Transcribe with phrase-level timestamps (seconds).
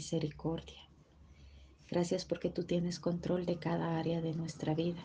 [0.00, 0.80] misericordia.
[1.90, 5.02] Gracias porque tú tienes control de cada área de nuestra vida.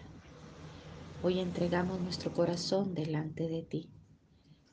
[1.21, 3.89] Hoy entregamos nuestro corazón delante de ti.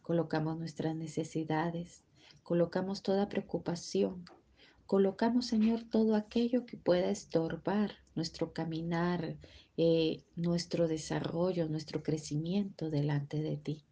[0.01, 2.05] Colocamos nuestras necesidades,
[2.45, 4.25] colocamos toda preocupación,
[4.87, 9.37] colocamos, Señor, todo aquello que pueda estorbar nuestro caminar,
[9.77, 13.85] eh, nuestro desarrollo, nuestro crecimiento delante de ti.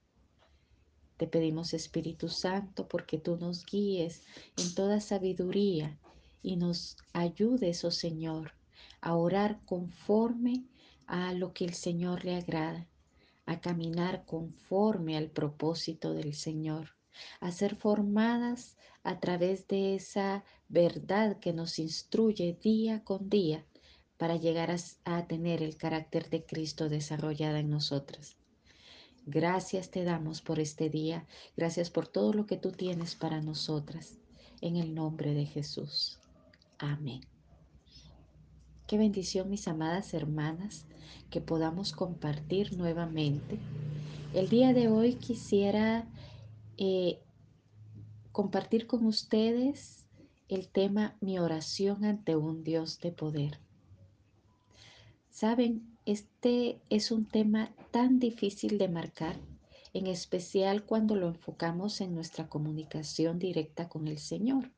[1.17, 4.23] Te pedimos, Espíritu Santo, porque tú nos guíes
[4.57, 5.99] en toda sabiduría
[6.43, 8.53] y nos ayudes, oh Señor,
[9.01, 10.65] a orar conforme
[11.07, 12.89] a lo que el Señor le agrada,
[13.47, 16.91] a caminar conforme al propósito del Señor,
[17.41, 23.67] a ser formadas a través de esa verdad que nos instruye día con día
[24.19, 28.37] para llegar a, a tener el carácter de Cristo desarrollada en nosotras.
[29.27, 31.27] Gracias te damos por este día.
[31.57, 34.19] Gracias por todo lo que tú tienes para nosotras.
[34.61, 36.20] En el nombre de Jesús.
[36.81, 37.21] Amén.
[38.87, 40.87] Qué bendición, mis amadas hermanas,
[41.29, 43.59] que podamos compartir nuevamente.
[44.33, 46.09] El día de hoy quisiera
[46.79, 47.21] eh,
[48.33, 50.07] compartir con ustedes
[50.49, 53.61] el tema Mi oración ante un Dios de poder.
[55.29, 59.37] Saben, este es un tema tan difícil de marcar,
[59.93, 64.71] en especial cuando lo enfocamos en nuestra comunicación directa con el Señor.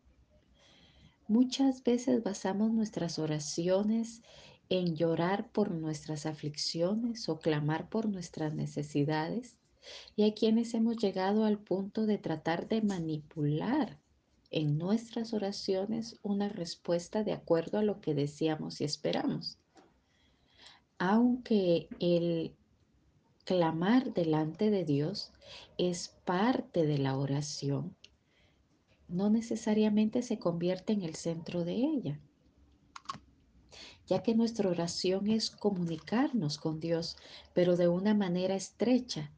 [1.33, 4.23] Muchas veces basamos nuestras oraciones
[4.69, 9.57] en llorar por nuestras aflicciones o clamar por nuestras necesidades.
[10.15, 13.99] Y hay quienes hemos llegado al punto de tratar de manipular
[14.51, 19.59] en nuestras oraciones una respuesta de acuerdo a lo que deseamos y esperamos
[21.05, 22.55] aunque el
[23.45, 25.33] clamar delante de Dios
[25.77, 27.97] es parte de la oración,
[29.13, 32.21] no necesariamente se convierte en el centro de ella,
[34.07, 37.17] ya que nuestra oración es comunicarnos con Dios,
[37.55, 39.31] pero de una manera estrecha.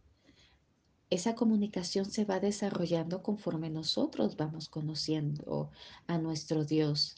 [1.11, 5.71] Esa comunicación se va desarrollando conforme nosotros vamos conociendo
[6.07, 7.17] a nuestro Dios,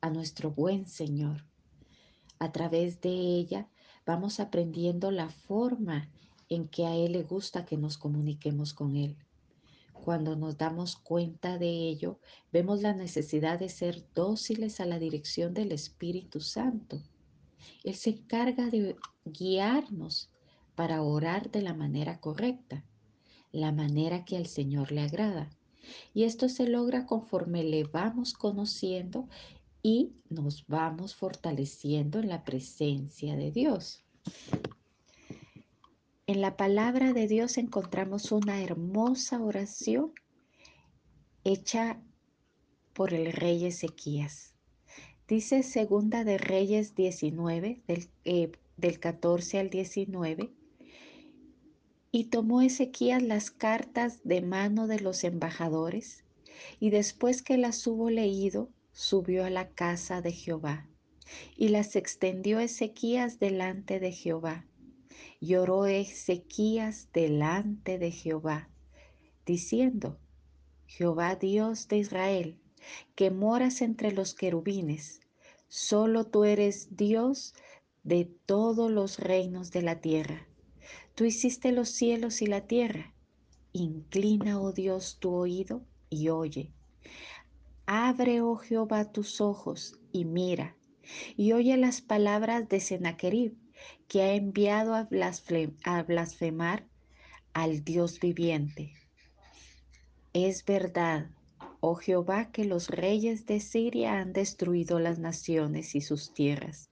[0.00, 1.44] a nuestro buen Señor.
[2.38, 3.68] A través de ella
[4.06, 6.10] vamos aprendiendo la forma
[6.48, 9.16] en que a Él le gusta que nos comuniquemos con Él.
[10.04, 12.18] Cuando nos damos cuenta de ello,
[12.52, 17.00] vemos la necesidad de ser dóciles a la dirección del Espíritu Santo.
[17.84, 20.28] Él se encarga de guiarnos
[20.74, 22.84] para orar de la manera correcta,
[23.50, 25.48] la manera que al Señor le agrada.
[26.12, 29.26] Y esto se logra conforme le vamos conociendo
[29.82, 34.04] y nos vamos fortaleciendo en la presencia de Dios.
[36.26, 40.14] En la palabra de Dios encontramos una hermosa oración
[41.44, 42.00] hecha
[42.94, 44.54] por el rey Ezequías.
[45.28, 50.50] Dice segunda de Reyes 19, del, eh, del 14 al 19.
[52.10, 56.24] Y tomó Ezequías las cartas de mano de los embajadores,
[56.80, 60.88] y después que las hubo leído, subió a la casa de Jehová
[61.56, 64.64] y las extendió Ezequías delante de Jehová.
[65.40, 68.68] Lloró Ezequías delante de Jehová,
[69.46, 70.18] diciendo,
[70.86, 72.58] Jehová Dios de Israel,
[73.14, 75.20] que moras entre los querubines,
[75.68, 77.54] solo tú eres Dios
[78.04, 80.46] de todos los reinos de la tierra.
[81.14, 83.12] Tú hiciste los cielos y la tierra.
[83.72, 86.70] Inclina, oh Dios, tu oído y oye.
[87.86, 90.76] Abre, oh Jehová, tus ojos y mira,
[91.36, 93.56] y oye las palabras de Sennacherib,
[94.08, 96.86] que ha enviado a, blasfemar
[97.52, 98.92] al Dios viviente.
[100.32, 101.30] Es verdad,
[101.80, 106.90] oh Jehová, que los reyes de Siria han destruido las naciones y sus tierras,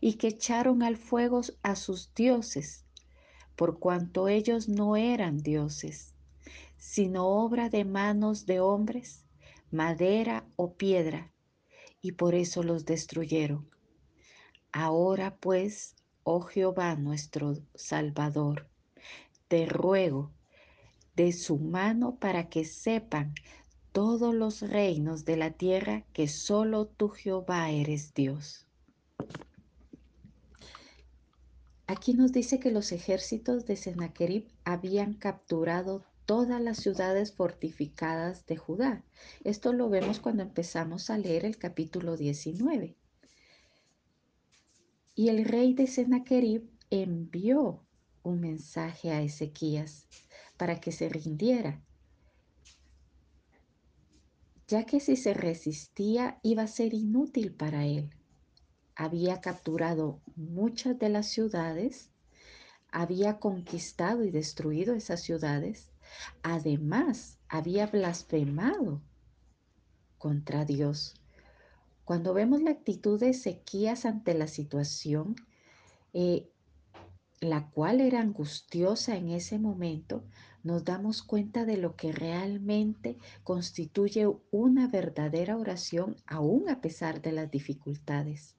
[0.00, 2.84] y que echaron al fuego a sus dioses,
[3.56, 6.14] por cuanto ellos no eran dioses,
[6.76, 9.24] sino obra de manos de hombres
[9.74, 11.32] madera o piedra,
[12.00, 13.68] y por eso los destruyeron.
[14.70, 18.66] Ahora pues, oh Jehová nuestro Salvador,
[19.48, 20.32] te ruego
[21.14, 23.34] de su mano para que sepan
[23.92, 28.66] todos los reinos de la tierra que solo tú Jehová eres Dios.
[31.86, 38.56] Aquí nos dice que los ejércitos de Sennacherib habían capturado todas las ciudades fortificadas de
[38.56, 39.04] Judá.
[39.44, 42.96] Esto lo vemos cuando empezamos a leer el capítulo 19.
[45.14, 47.84] Y el rey de Sennacherib envió
[48.22, 50.08] un mensaje a Ezequías
[50.56, 51.82] para que se rindiera,
[54.66, 58.10] ya que si se resistía iba a ser inútil para él.
[58.96, 62.10] Había capturado muchas de las ciudades,
[62.90, 65.90] había conquistado y destruido esas ciudades,
[66.42, 69.02] además había blasfemado
[70.18, 71.14] contra Dios.
[72.04, 75.36] Cuando vemos la actitud de Ezequías ante la situación,
[76.12, 76.50] eh,
[77.40, 80.24] la cual era angustiosa en ese momento,
[80.62, 87.32] nos damos cuenta de lo que realmente constituye una verdadera oración aún a pesar de
[87.32, 88.56] las dificultades.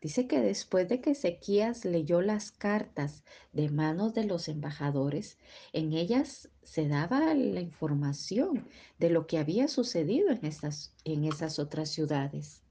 [0.00, 3.22] Dice que después de que Ezequías leyó las cartas
[3.52, 5.38] de manos de los embajadores,
[5.72, 8.66] en ellas se daba la información
[8.98, 10.40] de lo que había sucedido en,
[11.04, 12.62] en esas otras ciudades.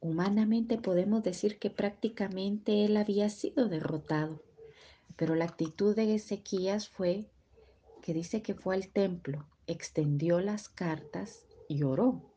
[0.00, 4.42] Humanamente podemos decir que prácticamente él había sido derrotado,
[5.16, 7.30] pero la actitud de Ezequías fue
[8.02, 12.33] que dice que fue al templo, extendió las cartas y oró.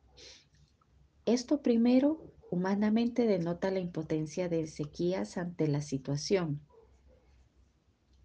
[1.28, 6.62] Esto primero humanamente denota la impotencia de Ezequías ante la situación.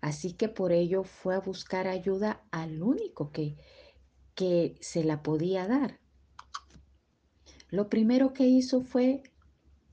[0.00, 3.56] Así que por ello fue a buscar ayuda al único que,
[4.36, 5.98] que se la podía dar.
[7.70, 9.24] Lo primero que hizo fue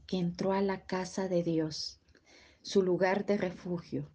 [0.06, 2.00] que entró a la casa de Dios,
[2.61, 4.11] su lugar de refugio,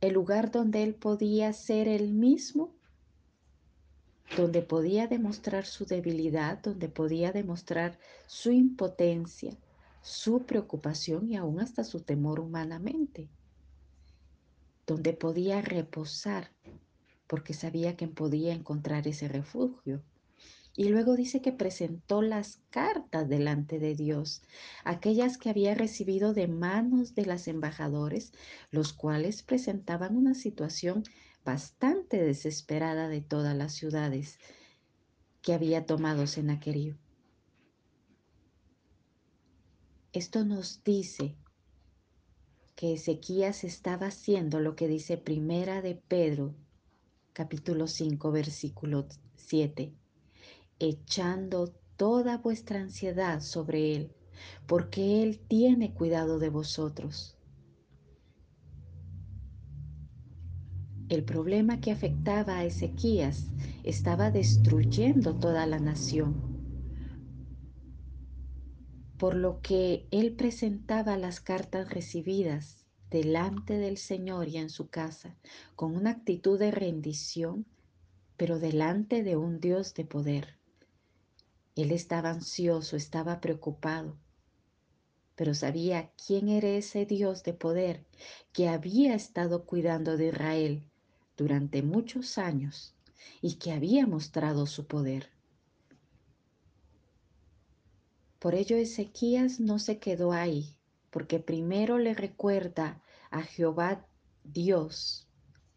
[0.00, 2.74] el lugar donde él podía ser el mismo,
[4.36, 9.56] donde podía demostrar su debilidad, donde podía demostrar su impotencia,
[10.02, 13.28] su preocupación y aún hasta su temor humanamente,
[14.86, 16.50] donde podía reposar,
[17.26, 20.02] porque sabía que podía encontrar ese refugio.
[20.76, 24.42] Y luego dice que presentó las cartas delante de Dios,
[24.84, 28.32] aquellas que había recibido de manos de las embajadores,
[28.70, 31.02] los cuales presentaban una situación
[31.48, 34.38] bastante desesperada de todas las ciudades
[35.40, 36.98] que había tomado Sennacherib.
[40.12, 41.36] Esto nos dice
[42.76, 46.54] que Ezequías estaba haciendo lo que dice Primera de Pedro,
[47.32, 49.94] capítulo 5, versículo 7
[50.78, 54.12] echando toda vuestra ansiedad sobre Él,
[54.66, 57.37] porque Él tiene cuidado de vosotros.
[61.08, 63.46] El problema que afectaba a Ezequías
[63.82, 66.34] estaba destruyendo toda la nación,
[69.16, 75.34] por lo que él presentaba las cartas recibidas delante del Señor y en su casa
[75.76, 77.64] con una actitud de rendición,
[78.36, 80.58] pero delante de un Dios de poder.
[81.74, 84.18] Él estaba ansioso, estaba preocupado,
[85.36, 88.04] pero sabía quién era ese Dios de poder
[88.52, 90.87] que había estado cuidando de Israel
[91.38, 92.94] durante muchos años
[93.40, 95.30] y que había mostrado su poder.
[98.38, 100.76] Por ello Ezequías no se quedó ahí,
[101.10, 104.06] porque primero le recuerda a Jehová
[104.44, 105.26] Dios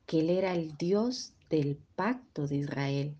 [0.05, 3.15] que él era el Dios del pacto de Israel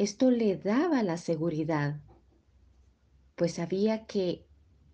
[0.00, 2.00] esto le daba la seguridad,
[3.36, 4.46] pues sabía que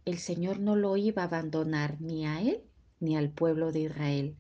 [0.04, 2.64] el Señor no lo iba a abandonar ni a él
[2.98, 4.36] ni al pueblo de Israel.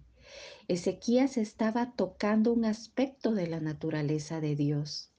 [0.68, 5.12] Ezequías estaba tocando un aspecto de la naturaleza de Dios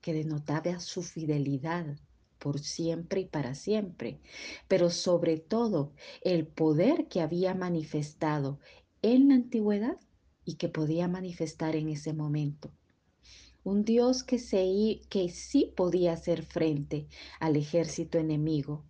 [0.00, 1.98] que denotaba su fidelidad
[2.38, 4.20] por siempre y para siempre,
[4.68, 8.60] pero sobre todo el poder que había manifestado
[9.02, 9.98] en la antigüedad
[10.44, 12.70] y que podía manifestar en ese momento.
[13.64, 17.08] Un Dios que, se, que sí podía hacer frente
[17.40, 18.84] al ejército enemigo,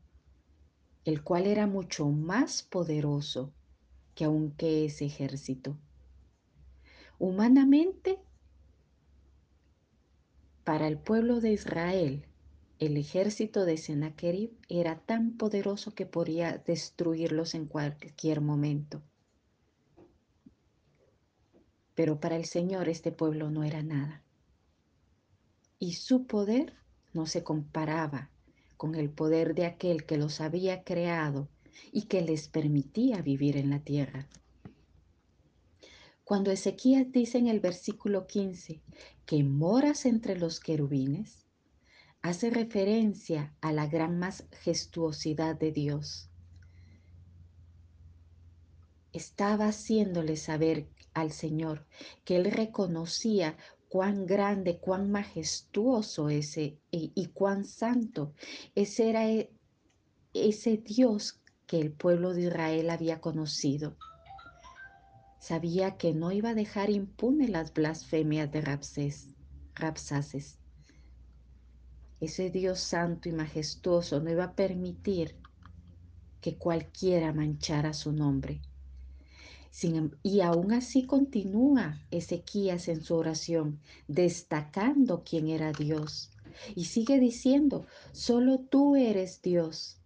[1.06, 3.54] el cual era mucho más poderoso
[4.16, 5.76] que aunque ese ejército.
[7.18, 8.18] Humanamente,
[10.64, 12.26] para el pueblo de Israel,
[12.78, 19.02] el ejército de Sennacherib era tan poderoso que podía destruirlos en cualquier momento.
[21.94, 24.24] Pero para el Señor este pueblo no era nada
[25.78, 26.74] y su poder
[27.12, 28.30] no se comparaba
[28.78, 31.48] con el poder de aquel que los había creado
[31.92, 34.28] y que les permitía vivir en la tierra.
[36.24, 38.82] Cuando Ezequías dice en el versículo 15
[39.26, 41.46] que moras entre los querubines,
[42.20, 46.28] hace referencia a la gran majestuosidad de Dios.
[49.12, 51.86] Estaba haciéndole saber al Señor
[52.24, 53.56] que él reconocía
[53.88, 58.34] cuán grande, cuán majestuoso ese y, cuán santo.
[58.74, 59.50] Ese era e,
[60.34, 63.96] ese Dios que el pueblo de Israel había conocido.
[65.38, 68.62] sabía que no iba a dejar impune las blasfemias de
[69.74, 70.58] Rapsaces.
[72.20, 75.36] Ese Dios santo y majestuoso no iba a permitir
[76.40, 78.60] que cualquiera manchara su nombre.
[79.82, 86.30] Em, y aún así continúa Ezequías en su oración, destacando quién era Dios.
[86.74, 89.98] Y sigue diciendo, solo tú eres Dios.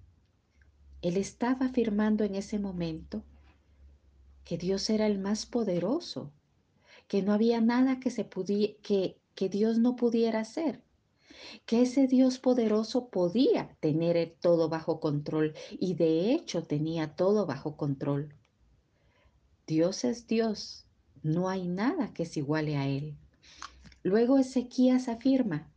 [1.02, 3.22] Él estaba afirmando en ese momento
[4.44, 6.32] que Dios era el más poderoso,
[7.08, 10.82] que no había nada que, se que, Dios no pudiera hacer,
[11.64, 17.76] que ese Dios poderoso podía tener todo bajo control y de hecho tenía todo bajo
[17.76, 18.34] control.
[19.66, 20.84] Dios es Dios,
[21.22, 23.16] no hay nada que se iguale a Él.
[24.02, 25.70] Luego Ezequías afirma,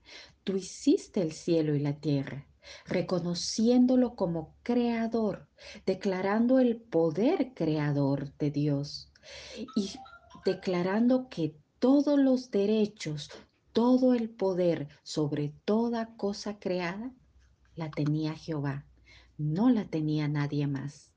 [0.44, 2.46] tú hiciste el cielo y la tierra,
[2.86, 5.48] reconociéndolo como creador,
[5.86, 9.12] declarando el poder creador de Dios
[9.76, 9.92] y
[10.46, 13.30] declarando que todos los derechos,
[13.72, 17.14] todo el poder sobre toda cosa creada,
[17.76, 18.86] la tenía Jehová,
[19.38, 21.12] no la tenía nadie más.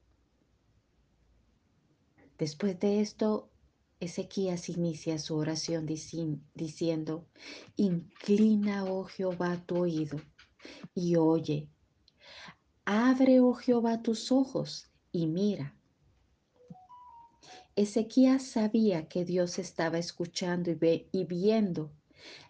[2.39, 3.51] Después de esto,
[3.99, 7.27] Ezequías inicia su oración diciendo,
[7.77, 10.19] Inclina, oh Jehová, tu oído
[10.95, 11.69] y oye.
[12.85, 15.75] Abre, oh Jehová, tus ojos y mira.
[17.77, 21.91] Ezequías sabía que Dios estaba escuchando y, viendo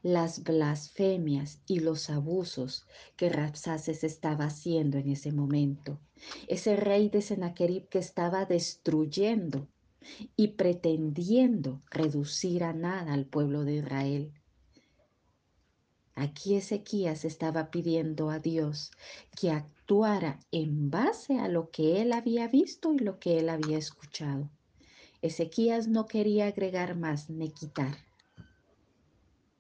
[0.03, 5.99] las blasfemias y los abusos que Rapsaces estaba haciendo en ese momento.
[6.47, 9.67] Ese rey de Sennacherib que estaba destruyendo
[10.37, 14.33] y pretendiendo reducir a nada al pueblo de Israel.
[16.17, 18.91] Aquí Ezequías estaba pidiendo a Dios
[19.39, 23.77] que actuara en base a lo que él había visto y lo que él había
[23.77, 24.51] escuchado.
[25.23, 27.99] Ezequías no quería agregar más ni quitar.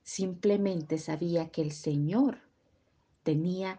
[0.02, 2.38] Simplemente sabía que el Señor
[3.22, 3.78] tenía,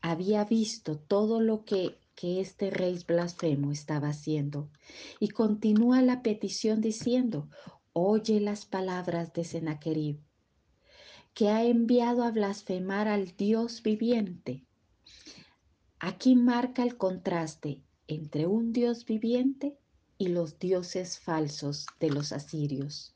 [0.00, 4.70] había visto todo lo que que este rey blasfemo estaba haciendo.
[5.20, 7.48] Y continúa la petición diciendo,
[7.92, 10.20] oye las palabras de Sennacherib,
[11.34, 14.64] que ha enviado a blasfemar al Dios viviente.
[15.98, 19.76] Aquí marca el contraste entre un Dios viviente
[20.16, 23.14] y los dioses falsos de los asirios,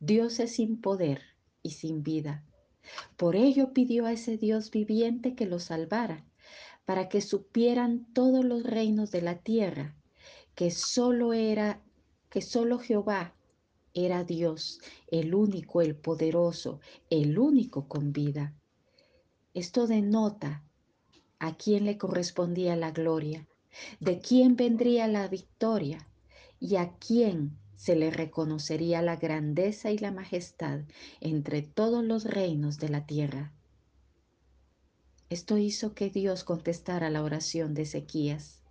[0.00, 1.22] dioses sin poder
[1.62, 2.44] y sin vida.
[3.16, 6.24] Por ello pidió a ese Dios viviente que lo salvara
[6.84, 9.94] para que supieran todos los reinos de la tierra
[10.54, 11.80] que solo era
[12.28, 13.34] que solo Jehová
[13.94, 16.80] era Dios, el único, el poderoso,
[17.10, 18.54] el único con vida.
[19.54, 20.62] Esto denota
[21.38, 23.46] a quién le correspondía la gloria,
[24.00, 26.06] de quién vendría la victoria
[26.60, 30.80] y a quién se le reconocería la grandeza y la majestad
[31.20, 33.52] entre todos los reinos de la tierra.
[35.30, 38.62] Esto hizo que Dios contestara la oración de Ezequías.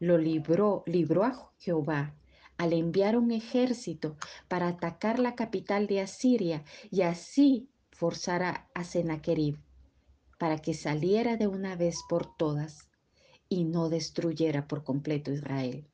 [0.00, 2.14] Lo libró, libró a Jehová
[2.62, 4.16] al enviar un ejército
[4.46, 9.58] para atacar la capital de Asiria y así forzar a Sennacherib
[10.38, 12.88] para que saliera de una vez por todas
[13.48, 15.88] y no destruyera por completo Israel.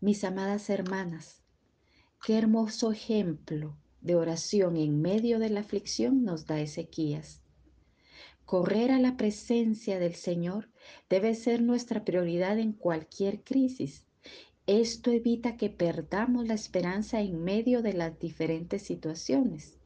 [0.00, 1.40] Mis amadas hermanas,
[2.22, 7.40] qué hermoso ejemplo de oración en medio de la aflicción nos da Ezequías.
[8.44, 10.68] Correr a la presencia del Señor
[11.08, 14.04] debe ser nuestra prioridad en cualquier crisis.
[14.68, 19.76] Esto evita que perdamos la esperanza en medio de las diferentes situaciones.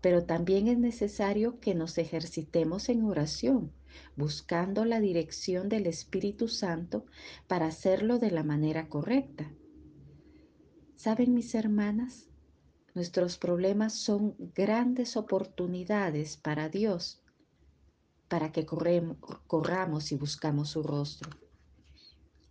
[0.00, 3.72] Pero también es necesario que nos ejercitemos en oración,
[4.16, 7.06] buscando la dirección del Espíritu Santo
[7.48, 9.52] para hacerlo de la manera correcta.
[10.94, 12.28] ¿Saben mis hermanas?
[12.94, 17.20] Nuestros problemas son grandes oportunidades para Dios
[18.28, 21.30] para que corramos y buscamos su rostro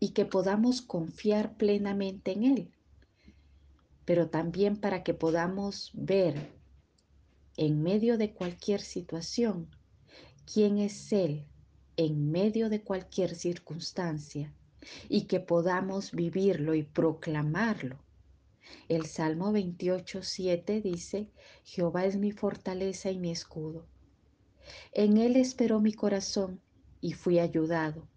[0.03, 2.71] y que podamos confiar plenamente en Él,
[4.03, 6.51] pero también para que podamos ver
[7.55, 9.69] en medio de cualquier situación
[10.51, 11.45] quién es Él
[11.97, 14.51] en medio de cualquier circunstancia
[15.07, 17.99] y que podamos vivirlo y proclamarlo.
[18.89, 21.29] El Salmo 28, 7 dice,
[21.63, 23.85] Jehová es mi fortaleza y mi escudo.
[24.93, 26.59] En él esperó mi corazón
[27.01, 28.07] y fui ayudado,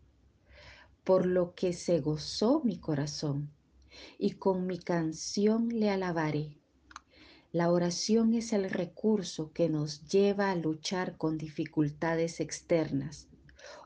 [1.04, 3.50] por lo que se gozó mi corazón,
[4.18, 6.56] y con mi canción le alabaré.
[7.52, 13.28] La oración es el recurso que nos lleva a luchar con dificultades externas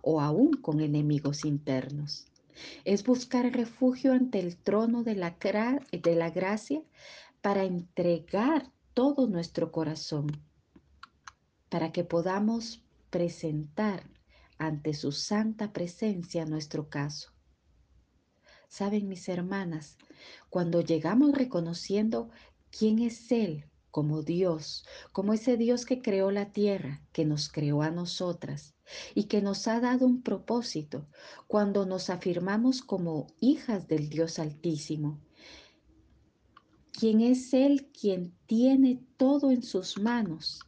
[0.00, 2.26] o aún con enemigos internos.
[2.84, 5.36] Es buscar refugio ante el trono de la,
[5.92, 6.82] de la gracia
[7.42, 10.28] para entregar todo nuestro corazón,
[11.68, 14.02] para que podamos presentar
[14.58, 17.30] ante su santa presencia nuestro caso.
[18.68, 19.96] Saben mis hermanas,
[20.50, 22.28] cuando llegamos reconociendo
[22.70, 27.82] quién es Él como Dios, como ese Dios que creó la tierra, que nos creó
[27.82, 28.74] a nosotras
[29.14, 31.06] y que nos ha dado un propósito,
[31.46, 35.18] cuando nos afirmamos como hijas del Dios Altísimo,
[36.92, 40.60] quien es Él quien tiene todo en sus manos,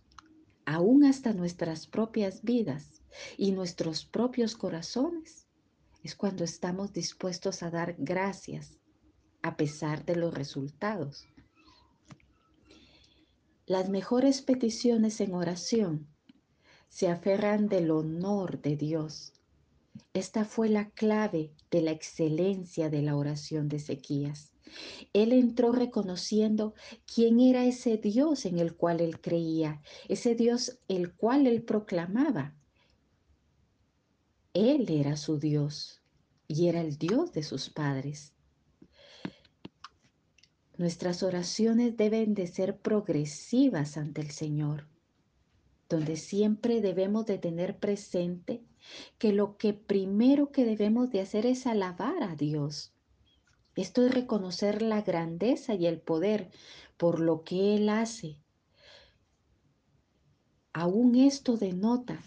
[0.64, 2.99] aún hasta nuestras propias vidas
[3.36, 5.46] y nuestros propios corazones,
[6.02, 8.78] es cuando estamos dispuestos a dar gracias
[9.42, 11.26] a pesar de los resultados.
[13.66, 16.08] Las mejores peticiones en oración
[16.88, 19.32] se aferran del honor de Dios.
[20.12, 24.52] Esta fue la clave de la excelencia de la oración de Ezequías.
[25.12, 26.74] Él entró reconociendo
[27.12, 32.56] quién era ese Dios en el cual él creía, ese Dios el cual él proclamaba.
[34.52, 36.02] Él era su Dios
[36.48, 38.32] y era el Dios de sus padres.
[40.76, 44.88] Nuestras oraciones deben de ser progresivas ante el Señor,
[45.88, 48.64] donde siempre debemos de tener presente
[49.18, 52.92] que lo que primero que debemos de hacer es alabar a Dios.
[53.76, 56.50] Esto es reconocer la grandeza y el poder
[56.96, 58.36] por lo que Él hace.
[60.72, 62.20] Aún esto denota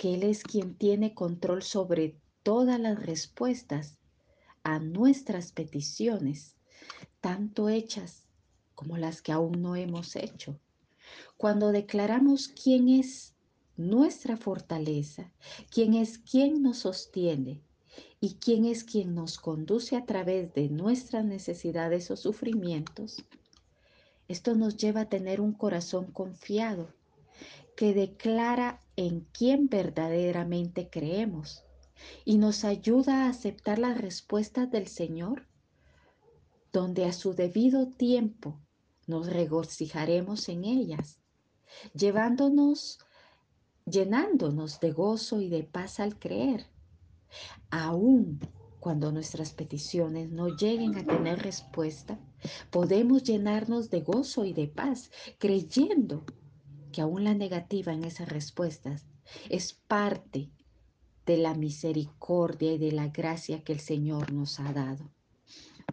[0.00, 3.98] que Él es quien tiene control sobre todas las respuestas
[4.62, 6.56] a nuestras peticiones
[7.20, 8.26] tanto hechas
[8.74, 10.58] como las que aún no hemos hecho.
[11.36, 13.34] Cuando declaramos quién es
[13.76, 15.34] nuestra fortaleza,
[15.70, 17.60] quién es quien nos sostiene
[18.22, 23.22] y quién es quien nos conduce a través de nuestras necesidades o sufrimientos,
[24.28, 26.88] esto nos lleva a tener un corazón confiado
[27.80, 31.64] que declara en quién verdaderamente creemos
[32.26, 35.46] y nos ayuda a aceptar las respuestas del Señor
[36.74, 38.60] donde a su debido tiempo
[39.06, 41.20] nos regocijaremos en ellas,
[41.94, 42.98] llevándonos,
[43.86, 46.66] llenándonos de gozo y de paz al creer,
[47.70, 48.40] aun
[48.78, 52.20] cuando nuestras peticiones no lleguen a tener respuesta,
[52.70, 56.26] podemos llenarnos de gozo y de paz, creyendo
[57.00, 59.06] que aún la negativa en esas respuestas
[59.48, 60.50] es parte
[61.24, 65.08] de la misericordia y de la gracia que el Señor nos ha dado.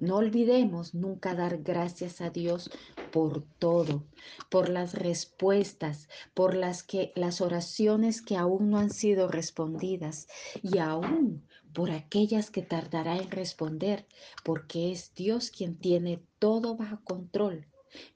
[0.02, 2.70] No olvidemos nunca dar gracias a Dios
[3.14, 4.04] por todo,
[4.50, 10.28] por las respuestas, por las que las oraciones que aún no han sido respondidas
[10.62, 14.06] y aún por aquellas que tardará en responder,
[14.44, 17.66] porque es Dios quien tiene todo bajo control,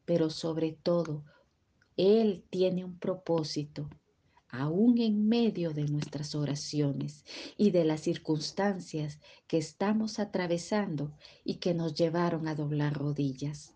[0.03, 1.23] pero sobre todo
[1.97, 3.89] él tiene un propósito
[4.51, 7.23] aún en medio de nuestras oraciones
[7.57, 11.13] y de las circunstancias que estamos atravesando
[11.45, 13.73] y que nos llevaron a doblar rodillas.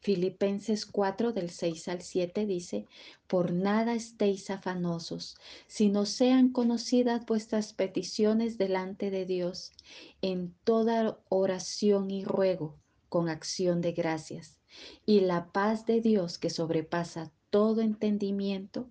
[0.00, 2.86] Filipenses 4 del 6 al 7 dice,
[3.26, 9.72] por nada estéis afanosos, sino sean conocidas vuestras peticiones delante de Dios
[10.20, 12.76] en toda oración y ruego
[13.08, 14.58] con acción de gracias.
[15.06, 18.90] Y la paz de Dios que sobrepasa todo entendimiento,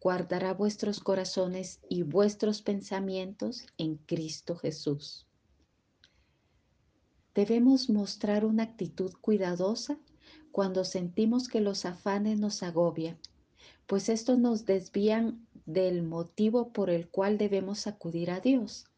[0.00, 5.26] guardará vuestros corazones y vuestros pensamientos en Cristo Jesús.
[7.34, 9.98] Debemos mostrar una actitud cuidadosa
[10.50, 13.18] cuando sentimos que los afanes nos agobian,
[13.86, 18.89] pues estos nos desvían del motivo por el cual debemos acudir a Dios.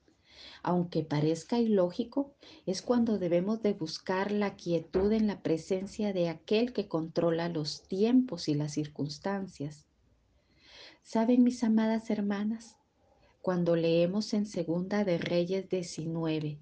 [0.62, 2.34] Aunque parezca ilógico,
[2.66, 7.82] es cuando debemos de buscar la quietud en la presencia de aquel que controla los
[7.82, 9.86] tiempos y las circunstancias.
[11.02, 12.76] ¿Saben mis amadas hermanas?
[13.40, 16.58] Cuando leemos en Segunda de Reyes 19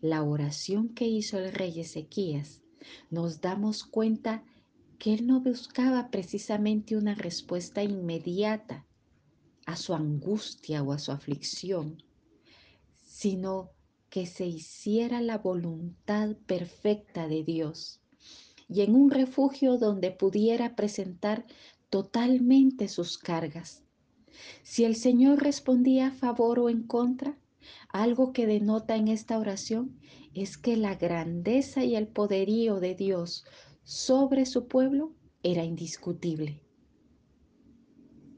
[0.00, 2.62] la oración que hizo el rey Ezequías,
[3.10, 4.44] nos damos cuenta
[4.98, 8.86] que él no buscaba precisamente una respuesta inmediata
[9.66, 12.02] a su angustia o a su aflicción,
[13.22, 13.70] sino
[14.10, 18.00] que se hiciera la voluntad perfecta de Dios
[18.68, 21.46] y en un refugio donde pudiera presentar
[21.88, 23.84] totalmente sus cargas.
[24.64, 27.38] Si el Señor respondía a favor o en contra,
[27.90, 30.00] algo que denota en esta oración
[30.34, 33.44] es que la grandeza y el poderío de Dios
[33.84, 35.12] sobre su pueblo
[35.44, 36.60] era indiscutible.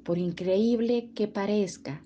[0.02, 2.04] Por increíble que parezca,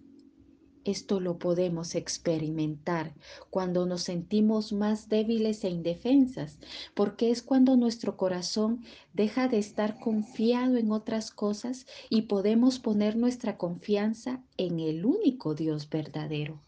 [0.88, 3.12] Esto lo podemos experimentar
[3.50, 6.56] cuando nos sentimos más débiles e indefensas,
[6.94, 13.16] porque es cuando nuestro corazón deja de estar confiado en otras cosas y podemos poner
[13.16, 16.58] nuestra confianza en el único Dios verdadero.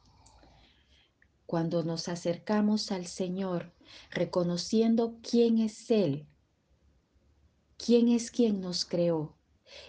[1.47, 3.73] Cuando nos acercamos al Señor
[4.11, 6.27] reconociendo quién es Él,
[7.79, 9.35] quién es quien nos creó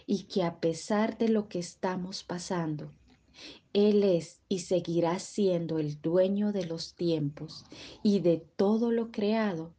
[0.06, 2.94] y que a pesar de lo que estamos pasando,
[3.74, 7.66] él es y seguirá siendo el dueño de los tiempos
[8.04, 9.74] y de todo lo creado.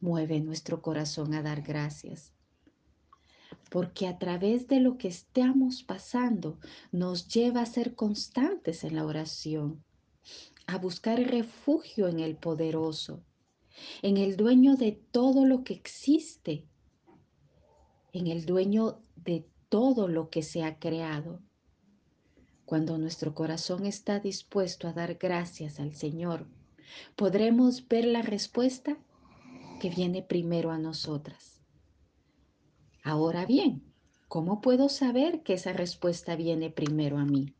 [0.00, 2.32] Mueve nuestro corazón a dar gracias.
[3.70, 6.58] Porque a través de lo que estamos pasando
[6.90, 9.84] nos lleva a ser constantes en la oración,
[10.66, 13.22] a buscar refugio en el poderoso,
[14.02, 16.66] en el dueño de todo lo que existe,
[18.12, 21.40] en el dueño de todo lo que se ha creado
[22.70, 26.46] cuando nuestro corazón está dispuesto a dar gracias al Señor,
[27.16, 28.96] podremos ver la respuesta
[29.80, 31.60] que viene primero a nosotras.
[33.02, 33.82] Ahora bien,
[34.28, 37.56] ¿cómo puedo saber que esa respuesta viene primero a mí?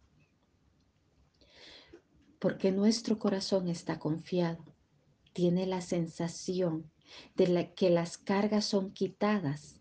[2.38, 4.64] Porque nuestro corazón está confiado,
[5.32, 6.88] tiene la sensación
[7.34, 9.80] de que las cargas son quitadas.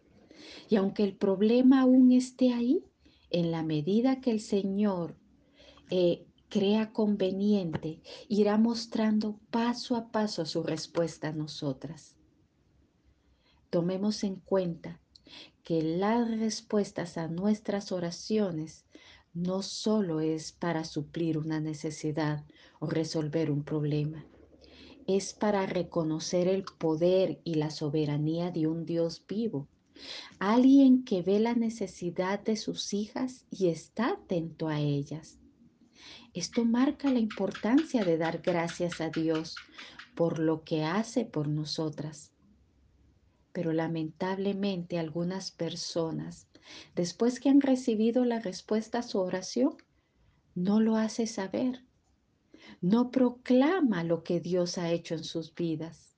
[0.71, 2.83] Y aunque el problema aún esté ahí,
[3.29, 5.18] en la medida que el Señor
[5.89, 12.15] eh, crea conveniente, irá mostrando paso a paso su respuesta a nosotras.
[13.69, 14.99] Tomemos en cuenta
[15.63, 18.85] que las respuestas a nuestras oraciones
[19.33, 22.43] no solo es para suplir una necesidad
[22.79, 24.25] o resolver un problema,
[25.05, 29.67] es para reconocer el poder y la soberanía de un Dios vivo,
[30.39, 35.37] alguien que ve la necesidad de sus hijas y está atento a ellas.
[36.33, 39.55] Esto marca la importancia de dar gracias a Dios
[40.15, 42.31] por lo que hace por nosotras.
[43.51, 46.47] Pero lamentablemente algunas personas,
[46.95, 49.77] después que han recibido la respuesta a su oración,
[50.55, 51.83] no lo hace saber.
[52.81, 56.17] No proclama lo que Dios ha hecho en sus vidas.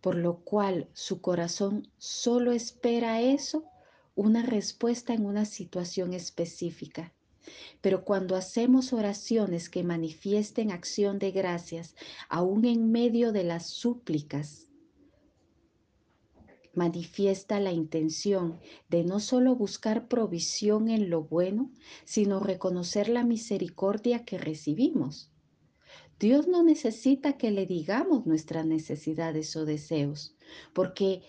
[0.00, 3.64] Por lo cual su corazón solo espera eso,
[4.14, 7.12] una respuesta en una situación específica
[7.80, 11.94] pero cuando hacemos oraciones que manifiesten acción de gracias,
[12.28, 14.68] aún en medio de las súplicas,
[16.74, 21.72] manifiesta la intención de no solo buscar provisión en lo bueno,
[22.04, 25.32] sino reconocer la misericordia que recibimos.
[26.20, 30.36] Dios no necesita que le digamos nuestras necesidades o deseos,
[30.74, 31.22] porque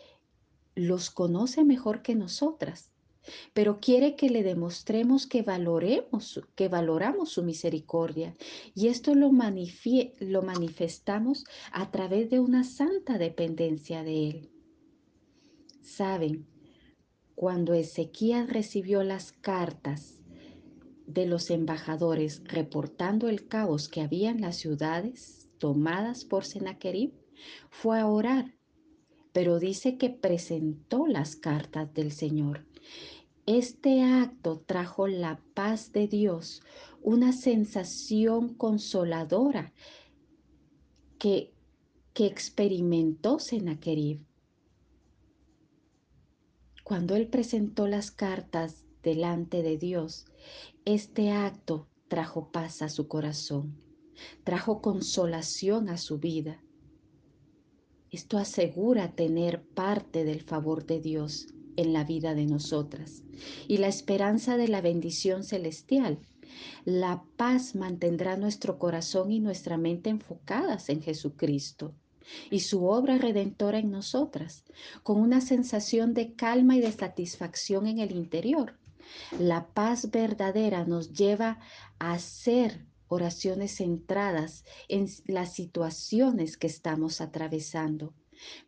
[0.76, 2.92] los conoce mejor que nosotras
[3.54, 8.36] pero quiere que le demostremos que valoremos, que valoramos su misericordia.
[8.74, 9.32] Y esto lo,
[10.20, 14.50] lo manifestamos a través de una santa dependencia de Él.
[15.82, 16.48] Saben,
[17.36, 20.20] cuando Ezequías recibió las cartas
[21.08, 27.12] de los embajadores reportando el caos que había en las ciudades tomadas por Sennacherib,
[27.70, 28.56] fue a orar,
[29.32, 32.66] pero dice que presentó las cartas del Señor
[33.46, 36.62] este acto trajo la paz de Dios,
[37.02, 39.74] una sensación consoladora
[41.18, 41.54] que,
[42.14, 44.24] que experimentó Sennacherib.
[46.84, 50.26] Cuando él presentó las cartas delante de Dios,
[50.86, 53.76] este acto trajo paz a su corazón,
[54.44, 56.62] trajo consolación a su vida.
[58.12, 61.48] Esto asegura tener parte del favor de Dios
[61.78, 63.24] en la vida de nosotras
[63.70, 66.20] y la esperanza de la bendición celestial.
[66.84, 71.94] La paz mantendrá nuestro corazón y nuestra mente enfocadas en Jesucristo
[72.50, 74.66] y su obra redentora en nosotras,
[75.04, 78.78] con una sensación de calma y de satisfacción en el interior.
[79.40, 81.60] La paz verdadera nos lleva
[81.98, 88.14] a hacer oraciones centradas en las situaciones que estamos atravesando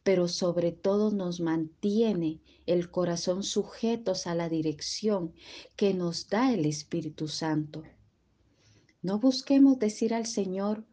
[0.03, 5.33] pero sobre todo nos mantiene el corazón sujetos a la dirección
[5.75, 7.83] que nos da el Espíritu Santo.
[9.01, 10.85] No busquemos decir al Señor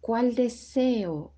[0.00, 1.32] cuál deseo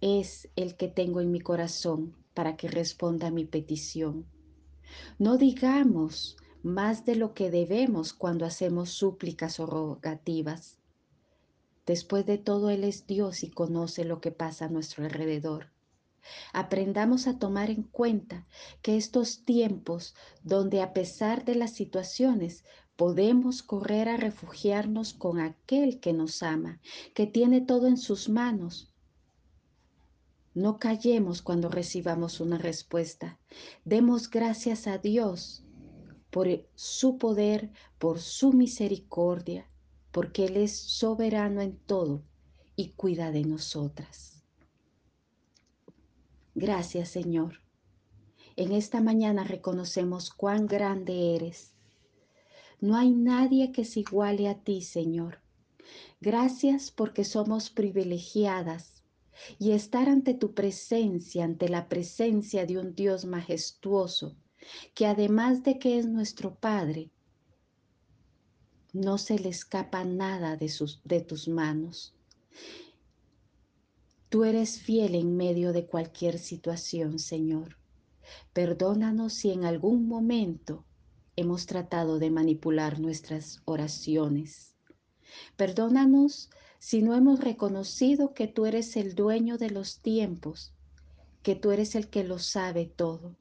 [0.00, 4.26] es el que tengo en mi corazón para que responda a mi petición.
[5.18, 10.78] No digamos más de lo que debemos cuando hacemos súplicas o rogativas.
[11.86, 15.70] Después de todo, Él es Dios y conoce lo que pasa a nuestro alrededor.
[16.52, 18.48] Aprendamos a tomar en cuenta
[18.82, 22.64] que estos tiempos donde a pesar de las situaciones
[22.96, 26.80] podemos correr a refugiarnos con aquel que nos ama,
[27.14, 28.92] que tiene todo en sus manos.
[30.52, 33.38] No callemos cuando recibamos una respuesta.
[33.84, 35.62] Demos gracias a Dios
[36.36, 39.70] por su poder, por su misericordia,
[40.12, 42.24] porque Él es soberano en todo
[42.76, 44.42] y cuida de nosotras.
[46.54, 47.62] Gracias Señor.
[48.54, 51.72] En esta mañana reconocemos cuán grande eres.
[52.82, 55.38] No hay nadie que se iguale a ti, Señor.
[56.20, 59.02] Gracias porque somos privilegiadas
[59.58, 64.36] y estar ante tu presencia, ante la presencia de un Dios majestuoso,
[64.94, 67.10] que además de que es nuestro Padre,
[68.92, 72.14] no se le escapa nada de, tus manos.
[74.30, 77.76] Tú eres fiel en medio de cualquier situación, Señor.
[78.52, 80.84] Perdónanos si en algún momento
[81.36, 84.74] hemos tratado de manipular nuestras oraciones.
[85.56, 90.72] Perdónanos si no hemos reconocido que tú eres el dueño de los tiempos,
[91.42, 93.36] que tú eres el que lo sabe todo.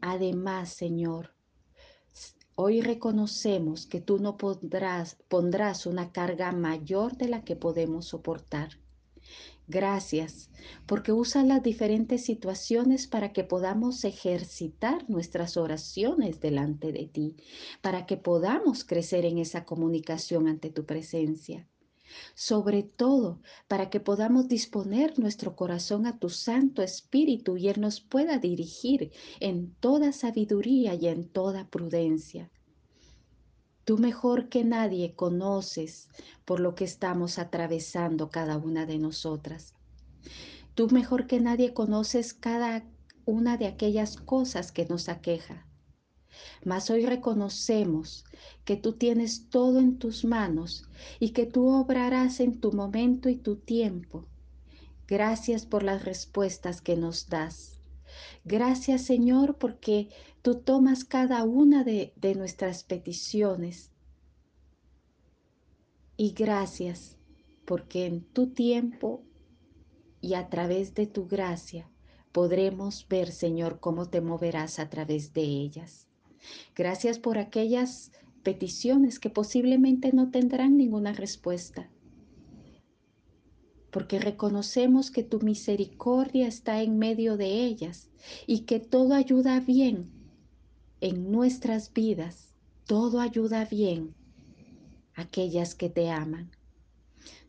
[0.00, 1.34] Además, Señor,
[2.54, 8.78] hoy reconocemos que tú no pondrás, pondrás una carga mayor de la que podemos soportar.
[9.68, 10.48] Gracias,
[10.86, 17.36] porque usa las diferentes situaciones para que podamos ejercitar nuestras oraciones delante de ti,
[17.82, 21.68] para que podamos crecer en esa comunicación ante tu presencia.
[22.34, 28.00] Sobre todo, para que podamos disponer nuestro corazón a tu Santo Espíritu y Él nos
[28.00, 32.50] pueda dirigir en toda sabiduría y en toda prudencia.
[33.84, 36.08] Tú mejor que nadie conoces
[36.44, 39.74] por lo que estamos atravesando cada una de nosotras.
[40.74, 42.84] Tú mejor que nadie conoces cada
[43.24, 45.65] una de aquellas cosas que nos aqueja.
[46.64, 48.24] Mas hoy reconocemos
[48.64, 50.84] que tú tienes todo en tus manos
[51.20, 54.26] y que tú obrarás en tu momento y tu tiempo.
[55.06, 57.78] Gracias por las respuestas que nos das.
[58.44, 60.08] Gracias Señor porque
[60.42, 63.90] tú tomas cada una de, nuestras peticiones.
[66.16, 67.16] Y gracias
[67.64, 69.22] porque en tu tiempo
[70.20, 71.90] y a través de tu gracia
[72.32, 76.05] podremos ver, Señor, cómo te moverás a través de ellas.
[76.74, 81.90] Gracias por aquellas peticiones que posiblemente no tendrán ninguna respuesta,
[83.90, 88.08] porque reconocemos que tu misericordia está en medio de ellas
[88.46, 90.12] y que todo ayuda bien
[91.00, 92.54] en nuestras vidas,
[92.86, 94.14] todo ayuda bien
[95.14, 96.52] aquellas que te aman.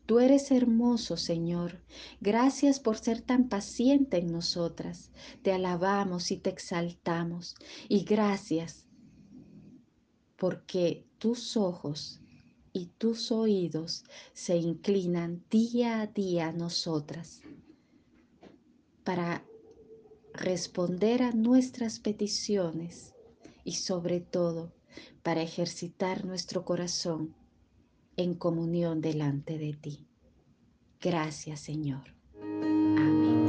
[0.04, 1.82] Tú eres hermoso, Señor.
[2.20, 5.12] Gracias por ser tan paciente en nosotras.
[5.42, 7.54] Te alabamos y te exaltamos.
[7.88, 8.87] Y gracias
[10.38, 12.20] porque tus ojos
[12.72, 17.42] y tus oídos se inclinan día a día a nosotras
[19.04, 19.44] para
[20.32, 23.14] responder a nuestras peticiones
[23.64, 24.72] y sobre todo
[25.22, 27.34] para ejercitar nuestro corazón
[28.16, 30.06] en comunión delante de ti.
[31.00, 32.14] Gracias Señor.
[32.40, 33.48] Amén.